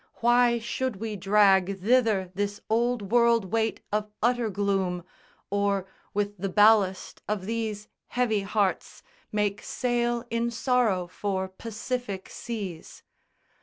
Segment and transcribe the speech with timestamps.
[0.15, 5.03] Why should we drag Thither this Old World weight of utter gloom,
[5.51, 13.03] Or with the ballast of these heavy hearts Make sail in sorrow for Pacific Seas?